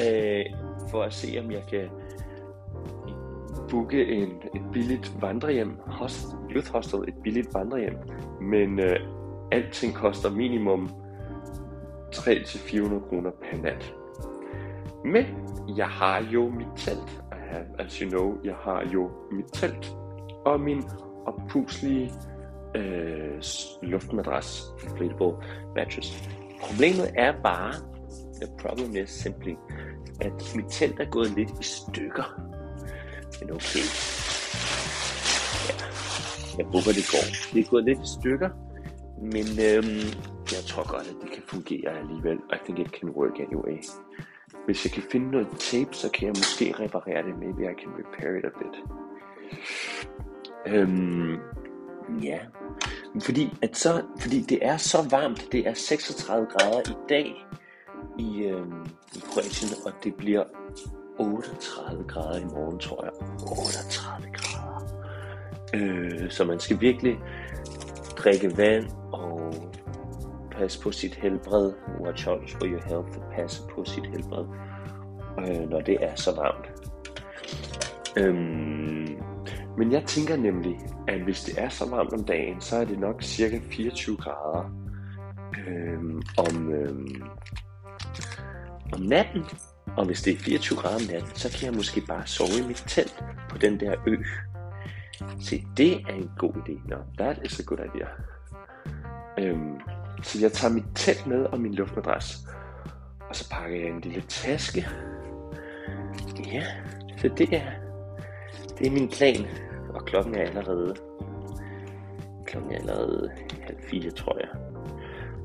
øh, 0.00 0.44
for 0.90 1.02
at 1.02 1.12
se, 1.12 1.40
om 1.44 1.50
jeg 1.50 1.62
kan 1.70 1.88
booke 3.70 4.06
en, 4.06 4.28
et 4.54 4.62
billigt 4.72 5.16
vandrehjem, 5.20 5.76
host, 5.86 6.26
youth 6.54 6.72
hostel, 6.72 7.00
et 7.08 7.14
billigt 7.22 7.54
vandrehjem. 7.54 7.96
Men 8.40 8.80
øh, 8.80 8.96
alting 9.52 9.94
koster 9.94 10.30
minimum 10.30 10.90
300-400 12.14 13.08
kroner 13.08 13.30
per 13.30 13.62
nat. 13.62 13.94
Men 15.04 15.24
jeg 15.76 15.86
har 15.86 16.22
jo 16.32 16.48
mit 16.48 16.66
telt. 16.76 17.22
I 17.32 17.54
have, 17.54 17.64
as 17.78 17.94
you 17.94 18.10
know, 18.10 18.38
jeg 18.44 18.54
har 18.54 18.84
jo 18.92 19.10
mit 19.32 19.46
telt 19.52 19.94
og 20.44 20.60
min 20.60 20.82
oppuslige 21.26 22.12
øh, 22.74 23.42
luftmadras, 23.82 24.62
inflatable 24.84 25.32
mattress. 25.76 26.28
Problemet 26.60 27.10
er 27.14 27.32
bare, 27.42 27.72
the 28.42 28.48
problem 28.58 28.96
is 28.96 29.10
simply, 29.10 29.54
at 30.20 30.52
mit 30.56 30.64
telt 30.70 31.00
er 31.00 31.04
gået 31.10 31.30
lidt 31.30 31.50
i 31.60 31.62
stykker. 31.62 32.26
Men 33.40 33.50
okay. 33.50 33.84
Ja, 35.68 35.74
jeg 36.58 36.66
håber 36.66 36.92
det 36.98 37.06
går. 37.14 37.24
Det 37.52 37.60
er 37.60 37.70
gået 37.70 37.84
lidt 37.84 37.98
i 37.98 38.10
stykker, 38.20 38.50
men 39.34 39.46
øhm, 39.68 40.04
jeg 40.56 40.62
tror 40.70 40.84
godt, 40.94 41.06
at 41.12 41.16
det 41.22 41.30
kan 41.34 41.42
fungere 41.46 41.98
alligevel. 41.98 42.36
I 42.36 42.58
think 42.64 42.78
it 42.78 42.90
can 42.98 43.08
work 43.10 43.36
anyway. 43.46 43.78
Hvis 44.66 44.84
jeg 44.84 44.92
kan 44.92 45.02
finde 45.12 45.30
noget 45.30 45.48
tape, 45.58 45.92
så 45.92 46.08
kan 46.14 46.22
jeg 46.28 46.34
måske 46.40 46.74
reparere 46.84 47.22
det. 47.26 47.38
Maybe 47.38 47.62
I 47.72 47.74
can 47.80 47.90
repair 48.02 48.30
it 48.38 48.44
a 48.44 48.52
bit. 48.60 48.76
Øhm, 50.70 51.36
ja, 52.22 52.38
fordi, 53.22 53.56
at 53.62 53.76
så, 53.76 54.02
fordi 54.20 54.40
det 54.40 54.58
er 54.62 54.76
så 54.76 54.98
varmt. 55.10 55.48
Det 55.52 55.68
er 55.68 55.74
36 55.74 56.46
grader 56.46 56.90
i 56.90 56.94
dag 57.08 57.46
i, 58.18 58.42
øhm, 58.42 58.86
i 59.16 59.18
Kroatien, 59.18 59.70
og 59.86 59.92
det 60.04 60.14
bliver 60.14 60.44
38 61.18 62.04
grader 62.08 62.40
i 62.40 62.44
morgen, 62.44 62.78
tror 62.78 63.04
jeg. 63.04 63.12
38 63.42 64.32
grader. 64.32 64.70
Øh, 65.74 66.30
så 66.30 66.44
man 66.44 66.60
skal 66.60 66.80
virkelig 66.80 67.18
drikke 68.16 68.56
vand 68.56 68.84
og 69.12 69.54
passe 70.50 70.80
på 70.80 70.92
sit 70.92 71.14
helbred. 71.14 71.72
Watch 72.00 72.28
out 72.28 72.50
for 72.50 72.66
your 72.66 72.82
health. 72.86 73.18
Passe 73.32 73.62
på 73.74 73.84
sit 73.84 74.06
helbred, 74.06 74.44
øh, 75.38 75.70
når 75.70 75.80
det 75.80 75.96
er 76.00 76.14
så 76.14 76.34
varmt. 76.34 76.90
Øhm, 78.16 78.69
men 79.80 79.92
jeg 79.92 80.04
tænker 80.06 80.36
nemlig, 80.36 80.78
at 81.08 81.20
hvis 81.20 81.42
det 81.42 81.54
er 81.58 81.68
så 81.68 81.90
varmt 81.90 82.12
om 82.12 82.24
dagen, 82.24 82.60
så 82.60 82.76
er 82.76 82.84
det 82.84 82.98
nok 82.98 83.22
cirka 83.22 83.60
24 83.70 84.16
grader 84.16 84.70
øhm, 85.66 86.22
om, 86.38 86.72
øhm, 86.72 87.22
om 88.92 89.00
natten. 89.00 89.44
Og 89.96 90.06
hvis 90.06 90.22
det 90.22 90.32
er 90.32 90.38
24 90.38 90.78
grader 90.78 90.96
om 90.96 91.12
natten, 91.12 91.34
så 91.34 91.58
kan 91.58 91.66
jeg 91.66 91.74
måske 91.74 92.00
bare 92.08 92.26
sove 92.26 92.64
i 92.64 92.66
mit 92.66 92.84
telt 92.86 93.24
på 93.50 93.58
den 93.58 93.80
der 93.80 93.94
ø. 94.06 94.16
Se, 95.40 95.64
det 95.76 95.92
er 95.92 96.14
en 96.14 96.30
god 96.38 96.52
idé. 96.52 96.88
No, 96.88 96.96
that 97.18 97.38
is 97.44 97.60
a 97.60 97.62
good 97.62 97.78
idea. 97.78 98.08
Øhm, 99.38 99.80
så 100.22 100.38
jeg 100.40 100.52
tager 100.52 100.74
mit 100.74 100.84
telt 100.94 101.26
med 101.26 101.44
og 101.44 101.60
min 101.60 101.74
luftmadras. 101.74 102.36
Og 103.28 103.36
så 103.36 103.50
pakker 103.50 103.76
jeg 103.76 103.88
en 103.88 104.00
lille 104.00 104.22
taske. 104.28 104.88
Ja, 106.52 106.64
så 107.18 107.28
det 107.38 107.54
er, 107.54 107.70
det 108.78 108.86
er 108.86 108.90
min 108.90 109.08
plan. 109.08 109.69
Klokken 110.10 110.34
er 110.34 110.40
allerede, 110.40 110.94
klokken 112.46 112.72
er 112.72 112.78
allerede 112.78 113.30
halv 113.62 113.78
fire, 113.82 114.10
tror 114.10 114.38
jeg. 114.38 114.48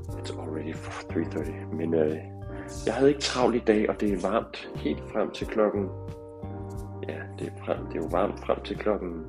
It's 0.08 0.40
already 0.40 0.74
3.30. 0.74 1.74
Men 1.74 1.94
øh, 1.94 2.16
jeg 2.86 2.94
havde 2.94 3.08
ikke 3.08 3.20
travlt 3.20 3.56
i 3.56 3.58
dag, 3.66 3.90
og 3.90 4.00
det 4.00 4.12
er 4.12 4.30
varmt 4.30 4.70
helt 4.76 5.02
frem 5.12 5.30
til 5.30 5.46
klokken... 5.46 5.88
Ja, 7.08 7.18
det 7.38 7.46
er, 7.46 7.64
frem, 7.64 7.86
det 7.86 7.96
er 7.96 8.02
jo 8.02 8.08
varmt 8.10 8.40
frem 8.40 8.62
til 8.62 8.76
klokken... 8.76 9.24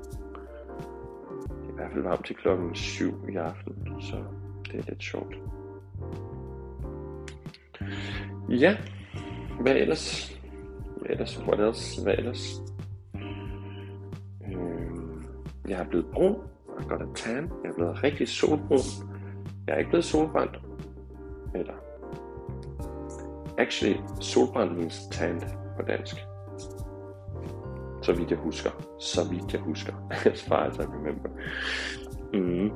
Det 1.47 1.67
er 1.67 1.71
i 1.71 1.75
hvert 1.75 1.91
fald 1.91 2.03
varmt 2.03 2.25
til 2.25 2.35
klokken 2.35 2.75
7 2.75 3.29
i 3.29 3.35
aften, 3.35 4.01
så 4.01 4.15
det 4.65 4.79
er 4.79 4.83
lidt 4.87 5.03
sjovt. 5.03 5.35
Ja, 8.49 8.77
hvad 9.59 9.75
ellers? 9.75 10.37
Hvad 10.97 11.09
ellers? 11.09 11.39
What 11.39 11.59
else? 11.59 12.03
Hvad 12.03 12.13
ellers? 12.17 12.61
Jeg 15.67 15.79
er 15.79 15.85
blevet 15.85 16.05
brun. 16.13 16.35
Jeg 16.67 16.83
er 16.83 16.89
godt 16.89 17.01
af 17.01 17.07
tan. 17.15 17.51
Jeg 17.63 17.69
er 17.69 17.75
blevet 17.75 18.03
rigtig 18.03 18.27
solbrun. 18.27 18.79
Jeg 19.67 19.73
er 19.73 19.77
ikke 19.77 19.89
blevet 19.89 20.05
solbrændt. 20.05 20.59
Eller 21.55 21.73
Actually, 23.57 23.97
solbrændt 24.19 24.77
means 24.77 25.01
tanned 25.11 25.41
på 25.77 25.81
dansk. 25.87 26.15
Så 28.01 28.13
vidt 28.13 28.31
jeg 28.31 28.39
husker. 28.39 28.69
Så 28.99 29.29
vidt 29.29 29.53
jeg 29.53 29.61
husker. 29.61 29.93
As 30.25 30.43
far 30.43 30.63
as 30.63 30.77
I 30.77 30.81
remember. 30.81 31.29
Mm. 32.33 32.71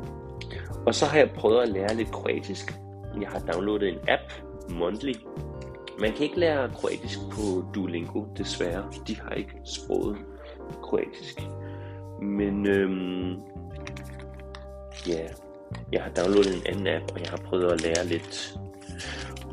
Og 0.86 0.96
så 0.96 1.06
har 1.06 1.18
jeg 1.18 1.32
prøvet 1.36 1.62
at 1.62 1.70
lære 1.70 1.96
lidt 1.96 2.12
kroatisk. 2.12 2.80
Jeg 3.22 3.30
har 3.30 3.40
downloadet 3.40 3.90
en 3.90 4.00
app, 4.08 4.32
Mondly. 4.70 5.14
Man 6.00 6.12
kan 6.12 6.24
ikke 6.24 6.40
lære 6.40 6.70
kroatisk 6.70 7.20
på 7.32 7.66
Duolingo, 7.76 8.26
desværre. 8.38 8.84
De 9.08 9.20
har 9.20 9.32
ikke 9.32 9.62
sproget 9.66 10.18
kroatisk. 10.82 11.42
Men 12.22 12.68
øhm, 12.68 13.32
ja, 15.08 15.28
jeg 15.92 16.04
har 16.04 16.12
downloadet 16.12 16.56
en 16.56 16.68
anden 16.68 16.88
app, 16.88 17.12
og 17.14 17.20
jeg 17.20 17.30
har 17.30 17.38
prøvet 17.38 17.72
at 17.72 17.82
lære 17.82 18.06
lidt 18.06 18.58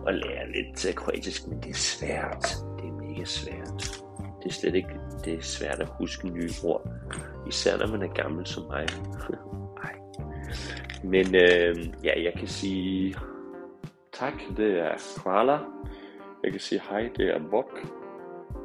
at 0.07 0.15
lære 0.15 0.53
lidt 0.53 0.87
øh, 0.89 0.95
kroatisk, 0.95 1.49
men 1.49 1.63
det 1.63 1.71
er 1.71 1.75
svært. 1.75 2.43
Det 2.79 2.89
er 2.89 2.93
mega 2.93 3.25
svært. 3.25 4.03
Det 4.43 4.49
er 4.49 4.53
slet 4.53 4.75
ikke 4.75 4.99
det 5.25 5.35
er 5.35 5.43
svært 5.43 5.81
at 5.81 5.89
huske 5.89 6.29
nye 6.29 6.51
ord. 6.65 6.89
Især 7.49 7.79
når 7.79 7.87
man 7.87 8.03
er 8.03 8.15
gammel 8.15 8.47
som 8.47 8.63
mig. 8.67 8.87
Ej. 9.85 9.95
Men 11.05 11.35
øh, 11.35 12.05
ja, 12.05 12.23
jeg 12.23 12.33
kan 12.39 12.49
sige 12.49 13.15
tak, 14.13 14.35
det 14.57 14.79
er 14.79 15.21
Kvala. 15.23 15.59
Jeg 16.43 16.51
kan 16.51 16.61
sige 16.61 16.81
hej, 16.91 17.11
det 17.17 17.29
er 17.29 17.41
Bok. 17.51 17.81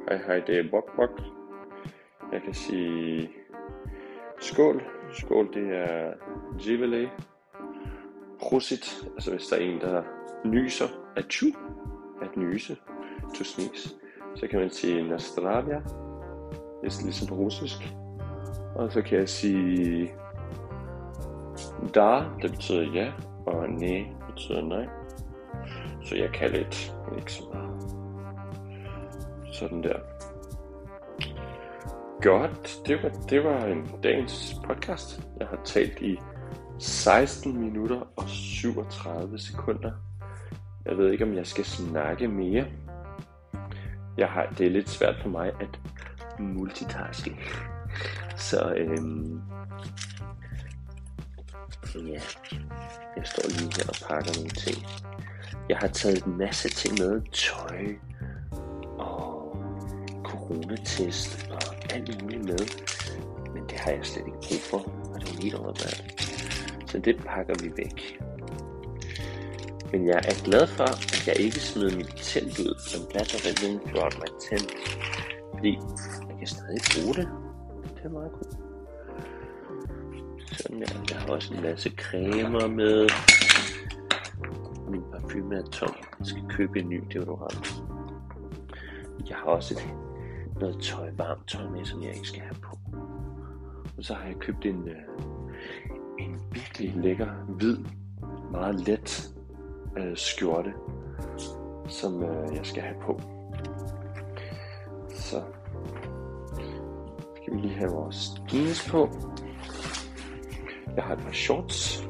Hej 0.09 0.17
hej, 0.25 0.39
det 0.39 0.57
er 0.57 0.69
Bok 0.71 0.95
Bok. 0.95 1.21
Jeg 2.31 2.41
kan 2.41 2.53
sige 2.53 3.29
skål. 4.43 4.83
Skål, 5.11 5.53
det 5.53 5.77
er 5.77 6.13
Givele. 6.59 7.09
Prosit, 8.39 9.07
altså 9.13 9.31
hvis 9.31 9.47
der 9.47 9.55
er 9.55 9.61
en, 9.61 9.81
der 9.81 10.03
nyser, 10.45 10.87
chu, 11.29 11.45
at 12.21 12.37
nyse, 12.37 12.77
to 13.35 13.43
sneeze. 13.43 13.89
Så 14.35 14.47
kan 14.47 14.59
man 14.59 14.69
sige 14.69 15.09
Nastravia, 15.09 15.81
det 16.81 16.87
er 16.87 17.03
ligesom 17.03 17.27
på 17.27 17.35
russisk. 17.35 17.95
Og 18.75 18.91
så 18.91 19.01
kan 19.01 19.19
jeg 19.19 19.29
sige 19.29 20.13
da, 21.95 22.23
det 22.41 22.51
betyder 22.51 22.91
ja, 22.93 23.11
og 23.45 23.69
ne 23.69 24.05
betyder 24.27 24.61
nej. 24.61 24.87
Så 26.01 26.15
jeg 26.15 26.29
kan 26.33 26.51
lidt, 26.51 26.95
ikke 27.17 27.33
så 27.33 27.43
meget. 27.53 27.69
Sådan 29.53 29.83
der. 29.83 30.12
Godt, 32.23 32.79
det 32.85 33.03
var, 33.03 33.09
det 33.29 33.43
var 33.43 33.65
en 33.65 33.91
dagens 34.03 34.55
podcast. 34.63 35.21
Jeg 35.39 35.47
har 35.47 35.59
talt 35.65 36.01
i 36.01 36.19
16 36.79 37.59
minutter 37.59 38.01
og 38.15 38.29
37 38.29 39.39
sekunder. 39.39 39.91
Jeg 40.85 40.97
ved 40.97 41.11
ikke, 41.11 41.23
om 41.23 41.33
jeg 41.33 41.47
skal 41.47 41.65
snakke 41.65 42.27
mere. 42.27 42.65
Jeg 44.17 44.27
har, 44.27 44.53
det 44.57 44.67
er 44.67 44.71
lidt 44.71 44.89
svært 44.89 45.15
for 45.21 45.29
mig 45.29 45.51
at 45.61 45.79
multitaske. 46.39 47.39
Så 48.35 48.73
øhm, 48.77 49.41
ja, 51.95 52.21
jeg 53.17 53.25
står 53.25 53.49
lige 53.49 53.73
her 53.75 53.89
og 53.89 53.95
pakker 54.09 54.31
nogle 54.35 54.49
ting. 54.49 54.85
Jeg 55.69 55.77
har 55.77 55.87
taget 55.87 56.23
en 56.25 56.37
masse 56.37 56.69
ting 56.69 56.99
med. 56.99 57.21
Tøj 57.31 57.85
og 58.97 59.57
coronatest 60.23 61.49
og 61.51 61.62
alt 61.93 62.21
muligt 62.21 62.45
med. 62.45 62.59
Men 63.53 63.63
det 63.69 63.77
har 63.77 63.91
jeg 63.91 64.05
slet 64.05 64.25
ikke 64.25 64.39
brug 64.47 64.61
for. 64.71 64.77
Og 65.13 65.21
det 65.21 65.29
er 65.29 65.41
helt 65.41 65.55
overbærligt. 65.55 66.13
Så 66.87 66.99
det 66.99 67.15
pakker 67.25 67.55
vi 67.63 67.71
væk. 67.77 68.19
Men 69.91 70.07
jeg 70.07 70.15
er 70.15 70.43
glad 70.43 70.67
for, 70.67 70.83
at 70.83 71.27
jeg 71.27 71.35
ikke 71.39 71.59
smed 71.59 71.91
mit 71.95 72.13
telt 72.15 72.59
ud, 72.59 72.73
som 72.79 73.01
passer 73.13 73.37
really 73.45 73.79
throughout 73.87 74.15
my 74.21 74.29
telt. 74.49 74.73
Fordi 75.53 75.79
jeg 76.29 76.37
kan 76.37 76.47
stadig 76.47 76.81
bruge 76.93 77.13
det. 77.13 77.27
Det 77.95 78.03
er 78.03 78.09
meget 78.09 78.31
godt. 78.31 78.53
Sådan 80.57 80.81
der. 80.81 80.87
Jeg 81.09 81.17
har 81.17 81.27
også 81.27 81.53
en 81.53 81.61
masse 81.61 81.89
cremer 81.89 82.67
med. 82.67 83.09
Min 84.89 85.01
parfume 85.11 85.55
er 85.55 85.63
tom. 85.63 85.95
Jeg 86.19 86.27
skal 86.27 86.43
købe 86.49 86.79
en 86.79 86.89
ny 86.89 87.03
deodorant. 87.13 87.73
Jeg 89.29 89.37
har 89.37 89.45
også 89.45 89.73
et, 89.73 90.02
noget 90.63 90.81
tøj, 90.81 91.09
varmt 91.17 91.47
tøj 91.47 91.69
med, 91.69 91.85
som 91.85 92.03
jeg 92.03 92.15
ikke 92.15 92.27
skal 92.27 92.41
have 92.41 92.55
på. 92.61 92.77
Og 93.97 94.03
så 94.03 94.13
har 94.13 94.27
jeg 94.27 94.35
købt 94.35 94.65
en, 94.65 94.87
øh, 94.87 94.95
en 96.19 96.41
virkelig 96.51 96.95
lækker, 96.95 97.27
hvid, 97.47 97.77
meget 98.51 98.87
let 98.87 99.33
øh, 99.97 100.17
skjorte, 100.17 100.73
som 101.87 102.23
øh, 102.23 102.55
jeg 102.55 102.65
skal 102.65 102.83
have 102.83 102.95
på. 103.01 103.21
Så 105.09 105.43
skal 107.41 107.53
vi 107.53 107.59
lige 107.59 107.73
have 107.73 107.91
vores 107.91 108.41
jeans 108.53 108.89
på. 108.89 109.09
Jeg 110.95 111.03
har 111.03 111.15
et 111.15 111.23
par 111.23 111.31
shorts. 111.31 112.07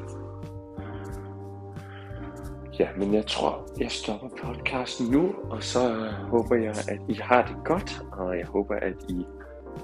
Ja, 2.78 2.88
men 2.96 3.14
jeg 3.14 3.26
tror, 3.26 3.68
jeg 3.80 3.90
stopper 3.90 4.28
podcasten 4.42 5.06
nu, 5.10 5.34
og 5.50 5.62
så 5.62 5.94
øh, 5.96 6.12
håber 6.12 6.56
jeg, 6.56 6.74
at 6.88 6.98
I 7.08 7.14
har 7.14 7.46
det 7.46 7.56
godt, 7.64 8.02
og 8.12 8.38
jeg 8.38 8.46
håber, 8.46 8.74
at 8.74 8.94
I 9.08 9.26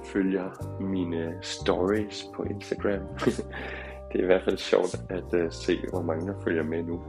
følger 0.04 0.78
mine 0.80 1.34
stories 1.42 2.26
på 2.34 2.42
Instagram. 2.42 3.00
det 4.12 4.18
er 4.18 4.22
i 4.22 4.26
hvert 4.26 4.44
fald 4.44 4.58
sjovt 4.58 4.96
at 5.08 5.44
uh, 5.44 5.50
se, 5.50 5.78
hvor 5.90 6.02
mange 6.02 6.26
der 6.26 6.34
følger 6.44 6.62
med 6.62 6.82
nu. 6.82 7.02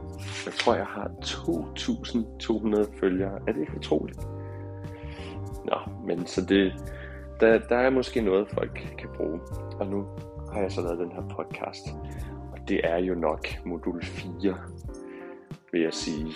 Jeg 0.46 0.54
tror, 0.54 0.74
jeg 0.74 0.86
har 0.86 1.10
2.200 1.24 3.00
følgere. 3.00 3.38
Er 3.46 3.52
det 3.52 3.60
ikke 3.60 3.76
utroligt? 3.76 4.20
Nå, 5.64 5.76
men 6.06 6.26
så 6.26 6.44
det, 6.44 6.72
der, 7.40 7.58
der 7.68 7.76
er 7.76 7.90
måske 7.90 8.20
noget, 8.20 8.48
folk 8.48 8.94
kan 8.98 9.08
bruge. 9.16 9.40
Og 9.80 9.86
nu 9.86 10.06
har 10.52 10.60
jeg 10.60 10.72
så 10.72 10.80
lavet 10.80 10.98
den 10.98 11.12
her 11.12 11.22
podcast. 11.36 11.88
Og 12.52 12.58
det 12.68 12.80
er 12.84 12.98
jo 12.98 13.14
nok 13.14 13.46
modul 13.64 14.02
4, 14.02 14.56
vil 15.72 15.80
jeg 15.80 15.94
sige. 15.94 16.34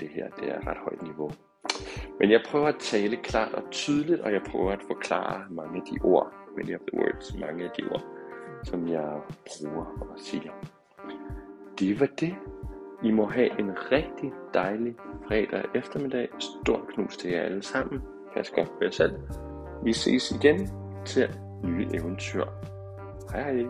Det 0.00 0.08
her, 0.08 0.28
det 0.28 0.48
er 0.48 0.66
ret 0.66 0.76
højt 0.76 1.02
niveau. 1.02 1.30
Men 2.20 2.30
jeg 2.30 2.40
prøver 2.46 2.68
at 2.68 2.76
tale 2.78 3.16
klart 3.16 3.52
og 3.52 3.62
tydeligt, 3.70 4.20
og 4.20 4.32
jeg 4.32 4.42
prøver 4.50 4.72
at 4.72 4.82
forklare 4.86 5.44
mange 5.50 5.76
af 5.76 5.82
de 5.92 5.98
ord, 6.04 6.32
many 6.56 6.74
of 6.74 6.80
the 6.80 6.98
words, 7.00 7.36
mange 7.40 7.64
af 7.64 7.70
de 7.78 7.82
ord, 7.90 8.04
som 8.64 8.88
jeg 8.88 9.20
bruger 9.46 9.84
og 9.84 10.16
siger. 10.16 10.52
Det 11.78 12.00
var 12.00 12.06
det. 12.20 12.34
I 13.02 13.10
må 13.10 13.26
have 13.26 13.60
en 13.60 13.70
rigtig 13.92 14.32
dejlig 14.54 14.94
fredag 15.28 15.64
eftermiddag. 15.74 16.28
Stor 16.38 16.86
knus 16.94 17.16
til 17.16 17.30
jer 17.30 17.42
alle 17.42 17.62
sammen. 17.62 18.02
Pas 18.36 18.50
godt 18.50 18.68
på 18.68 18.78
jer 18.82 18.90
selv. 18.90 19.12
Vi 19.84 19.92
ses 19.92 20.30
igen 20.30 20.68
til 21.04 21.28
nye 21.64 21.88
eventyr. 21.94 22.44
Hej 23.32 23.52
hej. 23.52 23.64